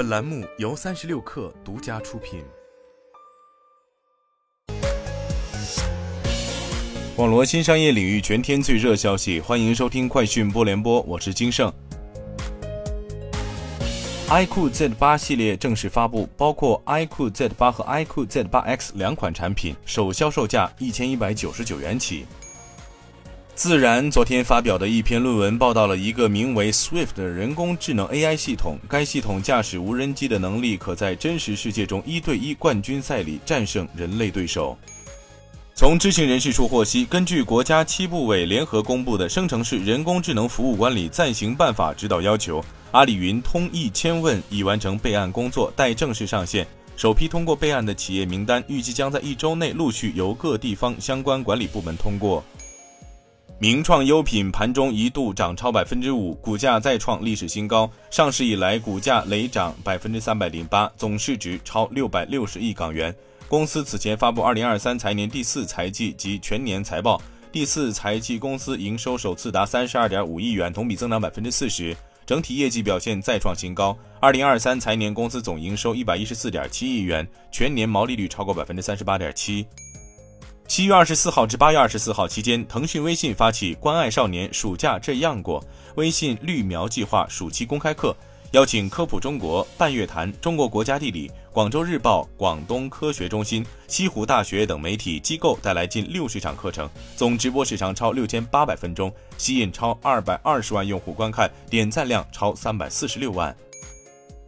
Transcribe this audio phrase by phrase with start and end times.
[0.00, 2.42] 本栏目由三十六氪独家出品。
[7.16, 11.70] 网罗新商业领域全天最热消息，欢迎收听快讯播联播，我是金盛。
[14.30, 22.24] iQOO Z 八系列正式发布，包括 iQOO Z 八和 iQOO Z 八 X 两款产品，首销售价一千一百九十九元起。
[23.54, 34.78] 自然昨天发表的一篇论文报道了一个名为 Swift 的人工智能 AI 系统，该系统驾驶无人机的能力可在真实世界中一对一冠军赛里战胜人类对手。
[35.74, 46.66] 从知情人士处获悉，根据国家七部委联合公布的《生成式人工智能服务管理暂行办法》指导要求，阿里云通义千问已完成备案工作，待正式上线。
[46.96, 52.42] 首批通过备案的企业名单，预计将在一周内陆续由各地方相关管理部门通过。
[53.62, 63.14] 名创优品盘中一度涨超百分之五，股价再创历史新高，上市以来股价累涨百分之三百零八，总市值超六百六十亿港元。
[63.48, 67.20] 公司此前发布二零二三财年第四财季及全年财报，
[67.52, 73.94] 第四财季公司营收首次达三十二点五亿元，同比增长百分之四十，整体业绩表现再创新高。
[74.20, 79.66] 二零二三财年公司总营收一百一十四点七亿元，全年毛利率超过百分之三十八点七。
[80.80, 85.62] 七月二十四号至八月二十四号期间，腾讯微信发起“关爱少年暑假这样过”
[85.96, 88.16] 微信绿苗计划暑期公开课。
[88.52, 103.54] 邀请科普中国、半月谈、中国国家地理、广州日报、广东科学中心、西湖大学等媒体机构带来近六十场课程，总直播时长超六千八百分钟，吸引超二百二十万用户观看，点赞量超三百四十六万。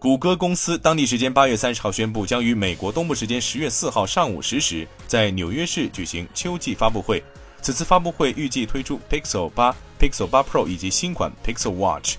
[0.00, 7.22] 谷歌公司当地时间八月三十号宣布，将于美国东部时间十月四号上午十时在纽约市举行秋季发布会。
[7.60, 12.14] 此次发布会预计推出 Pixel 八、Pixel 八 Pro 以及新款 Pixel Watch。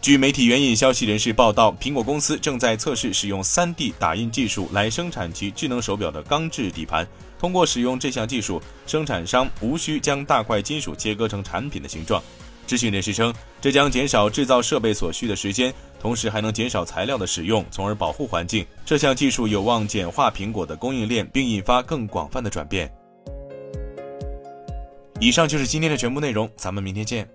[0.00, 7.04] 据媒体援引消息人士报道，苹果公司正在测试使用 3D 打印技术来生产其智能手表的钢制底盘。
[7.40, 12.22] 通过使用这项技术，生产商无需将大块金属切割成产品的形状。
[12.72, 18.64] 知情人士称，这将减少制造设备所需的时间，同时还能减少材料的使用，从而保护环境。
[18.82, 22.90] 这项技术有望简化苹果的供应链，并引发更广泛的转变。
[25.20, 27.28] 以上就是今天的全部内容，咱们明天见。